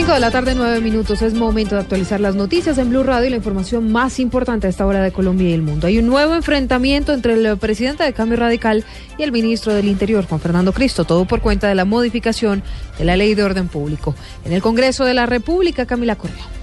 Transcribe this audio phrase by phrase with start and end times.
[0.00, 1.20] 5 de la tarde, 9 minutos.
[1.20, 4.70] Es momento de actualizar las noticias en Blue Radio y la información más importante a
[4.70, 5.86] esta hora de Colombia y el mundo.
[5.86, 8.82] Hay un nuevo enfrentamiento entre el presidente de Cambio Radical
[9.18, 12.62] y el ministro del Interior, Juan Fernando Cristo, todo por cuenta de la modificación
[12.98, 14.14] de la ley de orden público.
[14.46, 16.59] En el Congreso de la República, Camila Correa.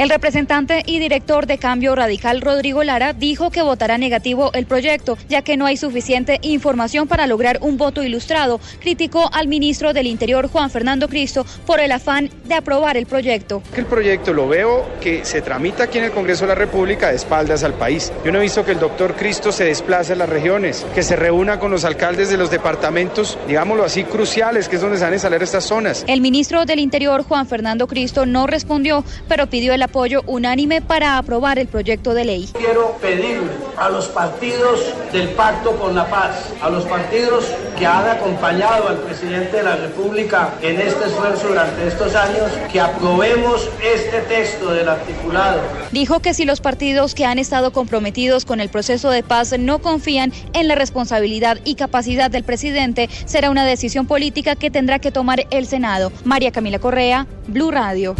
[0.00, 5.18] El representante y director de Cambio Radical, Rodrigo Lara, dijo que votará negativo el proyecto,
[5.28, 8.62] ya que no hay suficiente información para lograr un voto ilustrado.
[8.80, 13.62] Criticó al ministro del Interior, Juan Fernando Cristo, por el afán de aprobar el proyecto.
[13.76, 17.16] El proyecto lo veo que se tramita aquí en el Congreso de la República de
[17.16, 18.10] espaldas al país.
[18.24, 21.14] Yo no he visto que el doctor Cristo se desplace a las regiones, que se
[21.14, 25.12] reúna con los alcaldes de los departamentos, digámoslo así, cruciales, que es donde se van
[25.12, 26.06] a salir estas zonas.
[26.06, 31.18] El ministro del Interior, Juan Fernando Cristo, no respondió, pero pidió el apoyo unánime para
[31.18, 32.48] aprobar el proyecto de ley.
[32.56, 38.06] Quiero pedirle a los partidos del Pacto con la Paz, a los partidos que han
[38.08, 44.20] acompañado al presidente de la República en este esfuerzo durante estos años, que aprobemos este
[44.20, 45.60] texto del articulado.
[45.90, 49.80] Dijo que si los partidos que han estado comprometidos con el proceso de paz no
[49.80, 55.10] confían en la responsabilidad y capacidad del presidente, será una decisión política que tendrá que
[55.10, 56.12] tomar el Senado.
[56.24, 58.14] María Camila Correa, Blue Radio.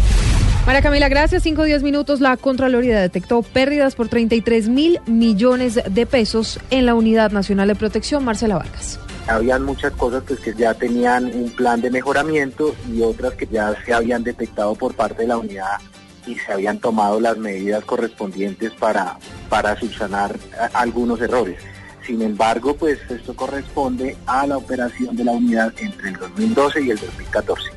[0.65, 1.41] María Camila, gracias.
[1.43, 2.21] Cinco o diez minutos.
[2.21, 7.75] La Contraloría detectó pérdidas por 33 mil millones de pesos en la Unidad Nacional de
[7.75, 8.23] Protección.
[8.23, 8.99] Marcela Vargas.
[9.27, 13.75] Habían muchas cosas pues, que ya tenían un plan de mejoramiento y otras que ya
[13.85, 15.79] se habían detectado por parte de la unidad
[16.27, 19.17] y se habían tomado las medidas correspondientes para,
[19.49, 20.35] para subsanar
[20.73, 21.57] algunos errores.
[22.05, 26.89] Sin embargo, pues esto corresponde a la operación de la unidad entre el 2012 y
[26.91, 27.70] el 2014.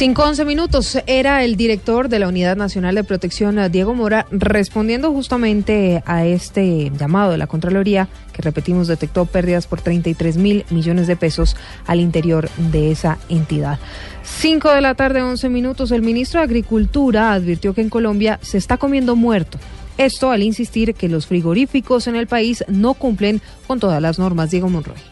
[0.00, 6.02] 5-11 minutos era el director de la Unidad Nacional de Protección, Diego Mora, respondiendo justamente
[6.06, 11.16] a este llamado de la Contraloría, que repetimos detectó pérdidas por 33 mil millones de
[11.16, 11.54] pesos
[11.86, 13.78] al interior de esa entidad.
[14.22, 18.56] 5 de la tarde, 11 minutos, el ministro de Agricultura advirtió que en Colombia se
[18.56, 19.58] está comiendo muerto.
[19.98, 24.50] Esto al insistir que los frigoríficos en el país no cumplen con todas las normas.
[24.50, 25.09] Diego Monroy.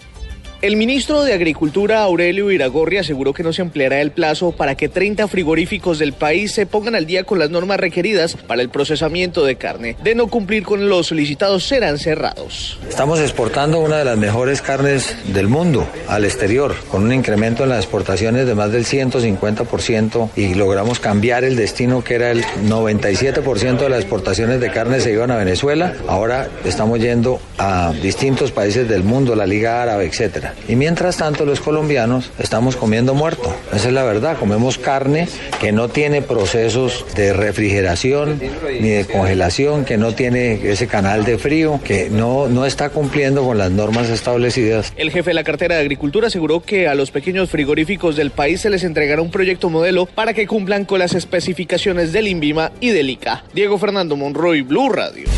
[0.61, 4.89] El ministro de Agricultura, Aurelio Iragorri, aseguró que no se empleará el plazo para que
[4.89, 9.45] 30 frigoríficos del país se pongan al día con las normas requeridas para el procesamiento
[9.45, 9.95] de carne.
[10.03, 12.77] De no cumplir con los solicitados, serán cerrados.
[12.89, 17.69] Estamos exportando una de las mejores carnes del mundo al exterior, con un incremento en
[17.69, 23.79] las exportaciones de más del 150% y logramos cambiar el destino que era el 97%
[23.79, 25.95] de las exportaciones de carne se iban a Venezuela.
[26.09, 30.48] Ahora estamos yendo a distintos países del mundo, la Liga Árabe, etcétera.
[30.69, 33.55] Y mientras tanto los colombianos estamos comiendo muerto.
[33.73, 35.29] Esa es la verdad, comemos carne
[35.61, 38.41] que no tiene procesos de refrigeración
[38.81, 43.45] ni de congelación, que no tiene ese canal de frío, que no, no está cumpliendo
[43.45, 44.93] con las normas establecidas.
[44.97, 48.61] El jefe de la cartera de Agricultura aseguró que a los pequeños frigoríficos del país
[48.61, 52.91] se les entregará un proyecto modelo para que cumplan con las especificaciones del INVIMA y
[52.91, 53.45] del ICA.
[53.55, 55.29] Diego Fernando Monroy, Blue Radio.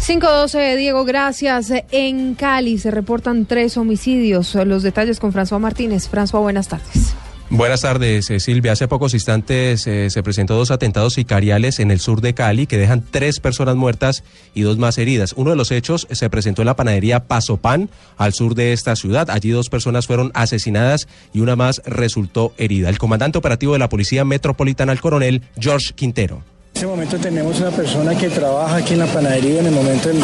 [0.00, 1.72] 512, Diego, gracias.
[1.90, 4.54] En Cali se reportan tres homicidios.
[4.54, 6.10] Los detalles con François Martínez.
[6.10, 7.14] François, buenas tardes.
[7.52, 8.72] Buenas tardes, eh, Silvia.
[8.72, 12.78] Hace pocos instantes eh, se presentó dos atentados sicariales en el sur de Cali que
[12.78, 14.22] dejan tres personas muertas
[14.54, 15.34] y dos más heridas.
[15.36, 18.94] Uno de los hechos se presentó en la panadería Paso Pan, al sur de esta
[18.94, 19.30] ciudad.
[19.30, 22.88] Allí dos personas fueron asesinadas y una más resultó herida.
[22.88, 26.44] El comandante operativo de la Policía Metropolitana, el coronel George Quintero.
[26.80, 30.08] En este momento tenemos una persona que trabaja aquí en la panadería en el momento
[30.08, 30.14] de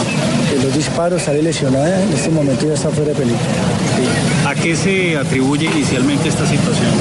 [0.64, 3.38] los disparos, sale lesionada, en este momento ya está fuera de peligro.
[4.46, 6.92] ¿A qué se atribuye inicialmente esta situación?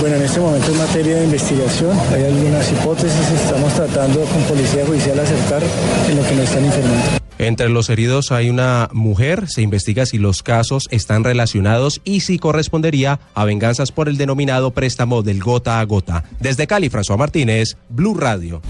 [0.00, 4.86] Bueno, en este momento es materia de investigación, hay algunas hipótesis, estamos tratando con policía
[4.86, 5.62] judicial acertar
[6.08, 7.21] en lo que nos están informando.
[7.42, 12.38] Entre los heridos hay una mujer, se investiga si los casos están relacionados y si
[12.38, 16.22] correspondería a venganzas por el denominado préstamo del gota a gota.
[16.38, 18.62] Desde Cali, François Martínez, Blue Radio.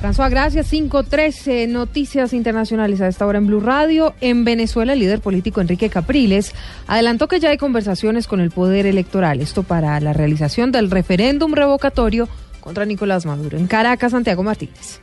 [0.00, 0.68] François, gracias.
[0.70, 4.14] 513 noticias internacionales a esta hora en Blue Radio.
[4.20, 6.54] En Venezuela, el líder político Enrique Capriles
[6.86, 9.40] adelantó que ya hay conversaciones con el poder electoral.
[9.40, 12.28] Esto para la realización del referéndum revocatorio
[12.60, 13.58] contra Nicolás Maduro.
[13.58, 15.00] En Caracas, Santiago Martínez.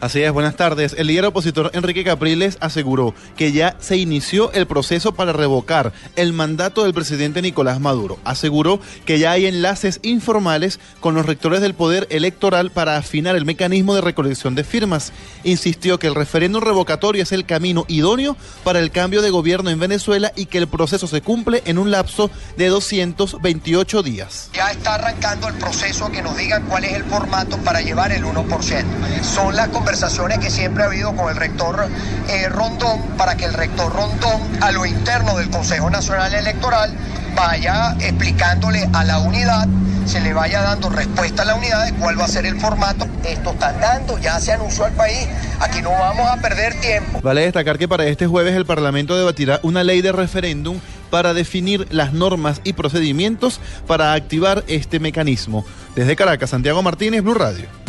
[0.00, 0.94] Así es, buenas tardes.
[0.96, 6.32] El líder opositor Enrique Capriles aseguró que ya se inició el proceso para revocar el
[6.32, 8.16] mandato del presidente Nicolás Maduro.
[8.24, 13.44] Aseguró que ya hay enlaces informales con los rectores del poder electoral para afinar el
[13.44, 15.12] mecanismo de recolección de firmas.
[15.42, 19.80] Insistió que el referéndum revocatorio es el camino idóneo para el cambio de gobierno en
[19.80, 24.50] Venezuela y que el proceso se cumple en un lapso de 228 días.
[24.52, 28.22] Ya está arrancando el proceso que nos digan cuál es el formato para llevar el
[28.22, 28.84] 1%.
[29.22, 31.88] Son las conversaciones que siempre ha habido con el rector
[32.28, 36.92] eh, Rondón para que el rector Rondón a lo interno del Consejo Nacional Electoral
[37.34, 39.66] vaya explicándole a la unidad,
[40.04, 42.60] se le va vaya dando respuesta a la unidad de cuál va a ser el
[42.60, 43.08] formato.
[43.24, 45.26] Esto está dando, ya se anunció al país,
[45.58, 47.22] aquí no vamos a perder tiempo.
[47.22, 51.86] Vale destacar que para este jueves el Parlamento debatirá una ley de referéndum para definir
[51.88, 55.64] las normas y procedimientos para activar este mecanismo.
[55.96, 57.87] Desde Caracas, Santiago Martínez, Blue Radio.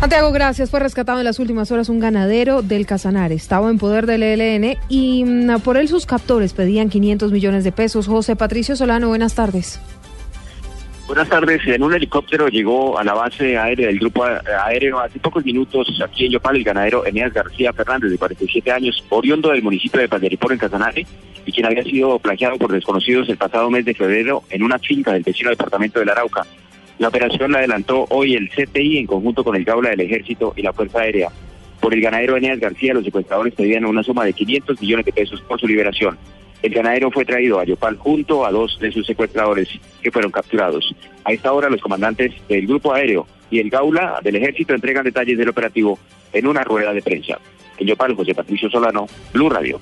[0.00, 0.70] Santiago, gracias.
[0.70, 3.34] Fue rescatado en las últimas horas un ganadero del Casanare.
[3.34, 7.72] Estaba en poder del ELN y mm, por él sus captores pedían 500 millones de
[7.72, 8.06] pesos.
[8.06, 9.78] José Patricio Solano, buenas tardes.
[11.06, 11.60] Buenas tardes.
[11.66, 16.24] En un helicóptero llegó a la base aérea del grupo aéreo hace pocos minutos aquí
[16.24, 20.52] en Yopal el ganadero Eneas García Fernández, de 47 años, oriundo del municipio de Panderipor,
[20.52, 21.06] en Casanare,
[21.44, 25.12] y quien había sido plagiado por desconocidos el pasado mes de febrero en una finca
[25.12, 26.46] del vecino departamento del Arauca.
[27.00, 30.60] La operación la adelantó hoy el CTI en conjunto con el Gaula del Ejército y
[30.60, 31.30] la Fuerza Aérea.
[31.80, 35.40] Por el ganadero Eneas García, los secuestradores pedían una suma de 500 millones de pesos
[35.40, 36.18] por su liberación.
[36.60, 39.70] El ganadero fue traído a Yopal junto a dos de sus secuestradores
[40.02, 40.94] que fueron capturados.
[41.24, 45.38] A esta hora, los comandantes del Grupo Aéreo y el Gaula del Ejército entregan detalles
[45.38, 45.98] del operativo
[46.34, 47.38] en una rueda de prensa.
[47.78, 49.80] En Yopal, José Patricio Solano, Blue Radio.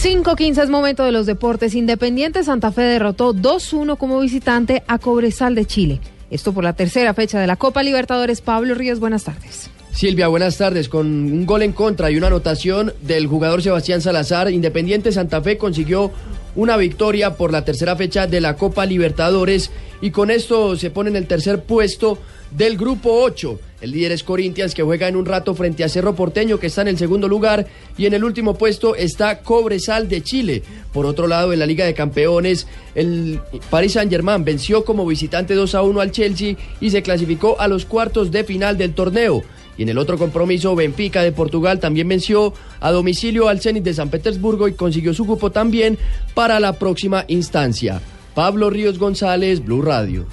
[0.00, 1.74] 5-15 es momento de los deportes.
[1.74, 6.00] Independiente Santa Fe derrotó 2-1 como visitante a Cobresal de Chile.
[6.30, 8.40] Esto por la tercera fecha de la Copa Libertadores.
[8.40, 9.70] Pablo Ríos, buenas tardes.
[9.92, 10.88] Silvia, buenas tardes.
[10.88, 15.58] Con un gol en contra y una anotación del jugador Sebastián Salazar, Independiente Santa Fe
[15.58, 16.12] consiguió
[16.54, 21.10] una victoria por la tercera fecha de la Copa Libertadores y con esto se pone
[21.10, 22.18] en el tercer puesto
[22.52, 23.58] del grupo 8.
[23.80, 26.82] El líder es Corinthians que juega en un rato frente a Cerro Porteño que está
[26.82, 27.66] en el segundo lugar
[27.96, 30.62] y en el último puesto está Cobresal de Chile.
[30.92, 32.66] Por otro lado, en la Liga de Campeones,
[32.96, 33.40] el
[33.70, 37.84] Paris Saint-Germain venció como visitante 2 a 1 al Chelsea y se clasificó a los
[37.84, 39.42] cuartos de final del torneo.
[39.76, 43.94] Y en el otro compromiso, Benfica de Portugal también venció a domicilio al Zenit de
[43.94, 45.96] San Petersburgo y consiguió su cupo también
[46.34, 48.02] para la próxima instancia.
[48.34, 50.26] Pablo Ríos González, Blue Radio.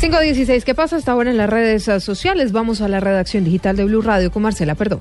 [0.00, 2.52] 516, ¿qué pasa hasta ahora en las redes sociales?
[2.52, 5.00] Vamos a la redacción digital de Blue Radio con Marcela Perdón.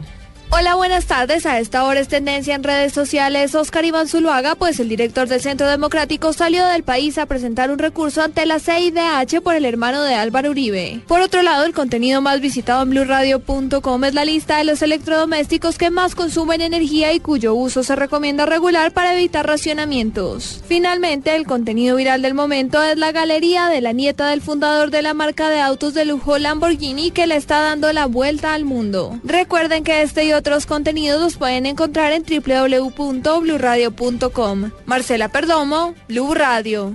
[0.52, 1.46] Hola, buenas tardes.
[1.46, 5.42] A esta hora es tendencia en redes sociales Oscar Iván Zuluaga, pues el director del
[5.42, 10.02] Centro Democrático salió del país a presentar un recurso ante la CIDH por el hermano
[10.02, 11.02] de Álvaro Uribe.
[11.08, 15.78] Por otro lado, el contenido más visitado en blueradio.com es la lista de los electrodomésticos
[15.78, 20.64] que más consumen energía y cuyo uso se recomienda regular para evitar racionamientos.
[20.68, 25.04] Finalmente, el contenido viral del momento es la galería de la nieta del fundador de
[25.04, 29.20] la marca de autos de lujo Lamborghini que le está dando la vuelta al mundo.
[29.24, 34.72] Recuerden que este y otros contenidos los pueden encontrar en www.bluradio.com.
[34.86, 36.94] Marcela Perdomo, Blue Radio.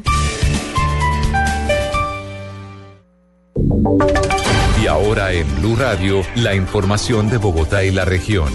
[4.82, 8.48] Y ahora en Blue Radio, la información de Bogotá y la región.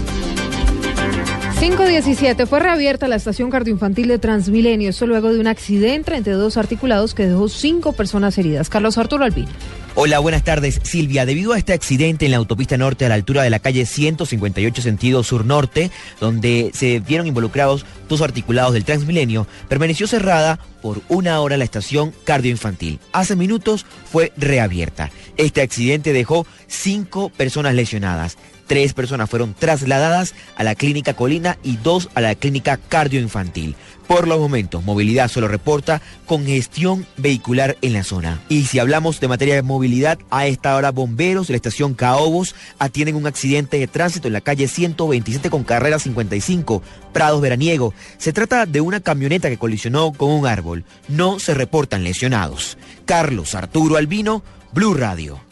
[1.60, 6.56] 517 fue reabierta la estación cardioinfantil de Transmilenio, esto luego de un accidente entre dos
[6.56, 8.68] articulados que dejó cinco personas heridas.
[8.68, 9.50] Carlos Arturo Albino.
[9.96, 11.26] Hola, buenas tardes, Silvia.
[11.26, 14.82] Debido a este accidente en la autopista norte a la altura de la calle 158
[14.82, 15.90] sentido sur-norte,
[16.20, 22.14] donde se vieron involucrados dos articulados del Transmilenio, permaneció cerrada por una hora la estación
[22.24, 23.00] cardioinfantil.
[23.12, 25.10] Hace minutos fue reabierta.
[25.36, 28.38] Este accidente dejó cinco personas lesionadas.
[28.70, 33.74] Tres personas fueron trasladadas a la clínica Colina y dos a la clínica cardioinfantil.
[34.06, 38.40] Por los momentos, movilidad solo reporta congestión vehicular en la zona.
[38.48, 42.54] Y si hablamos de materia de movilidad, a esta hora bomberos de la estación Caobos
[42.78, 46.80] atienden un accidente de tránsito en la calle 127 con carrera 55,
[47.12, 47.92] Prados Veraniego.
[48.18, 50.84] Se trata de una camioneta que colisionó con un árbol.
[51.08, 52.78] No se reportan lesionados.
[53.04, 55.49] Carlos Arturo Albino, Blue Radio.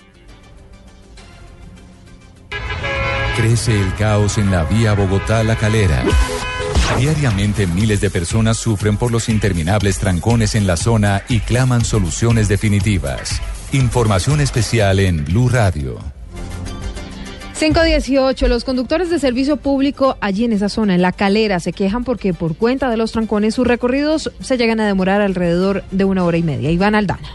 [3.38, 6.02] Crece el caos en la vía Bogotá-La Calera.
[6.99, 12.49] Diariamente miles de personas sufren por los interminables trancones en la zona y claman soluciones
[12.49, 13.40] definitivas.
[13.71, 16.00] Información especial en Blue Radio.
[17.57, 18.49] 518.
[18.49, 22.35] Los conductores de servicio público allí en esa zona, en la calera, se quejan porque
[22.35, 26.38] por cuenta de los trancones sus recorridos se llegan a demorar alrededor de una hora
[26.38, 26.73] y media.
[26.73, 27.28] Iván Aldana.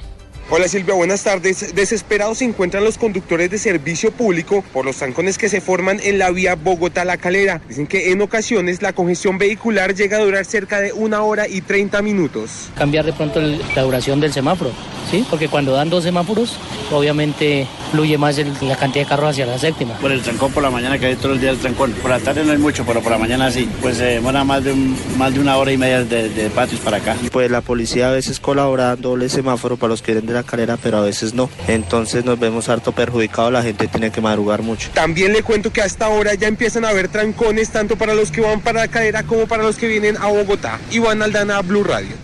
[0.55, 1.73] Hola Silvia, buenas tardes.
[1.73, 6.19] Desesperados se encuentran los conductores de servicio público por los trancones que se forman en
[6.19, 7.59] la vía Bogotá-La Calera.
[7.67, 11.61] Dicen que en ocasiones la congestión vehicular llega a durar cerca de una hora y
[11.61, 12.69] 30 minutos.
[12.77, 14.69] Cambiar de pronto la duración del semáforo,
[15.09, 15.25] ¿sí?
[15.27, 16.59] Porque cuando dan dos semáforos,
[16.91, 19.95] obviamente fluye más la cantidad de carros hacia la séptima.
[19.97, 21.93] Por el trancón por la mañana que hay todo el día el trancón.
[21.93, 23.67] Por la tarde no hay mucho, pero por la mañana sí.
[23.81, 24.75] Pues se demora más de,
[25.17, 27.15] más de una hora y media de, de patios para acá.
[27.31, 30.77] Pues la policía a veces colabora dándole semáforo para los que vienen de la calera,
[30.77, 31.49] pero a veces no.
[31.67, 34.89] Entonces nos vemos harto perjudicados, la gente tiene que madrugar mucho.
[34.93, 38.41] También le cuento que hasta ahora ya empiezan a haber trancones tanto para los que
[38.41, 40.79] van para la calera como para los que vienen a Bogotá.
[40.91, 42.15] Iván Aldana, Blue Radio.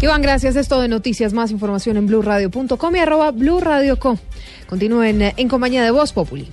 [0.00, 0.56] Iván, gracias.
[0.56, 1.32] Esto de noticias.
[1.32, 4.18] Más información en blurradio.com y arroba blurradioco.
[4.66, 6.50] Continúen en compañía de Voz Populi.